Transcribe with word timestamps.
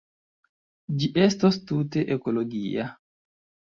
Ĝi 1.03 1.09
estos 1.25 1.59
tute 1.73 2.03
ekologia. 2.17 2.89